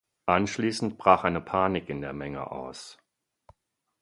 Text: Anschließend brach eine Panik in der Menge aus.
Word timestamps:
Anschließend 0.25 0.97
brach 0.97 1.25
eine 1.25 1.41
Panik 1.41 1.87
in 1.87 2.01
der 2.01 2.11
Menge 2.11 2.49
aus. 2.51 2.97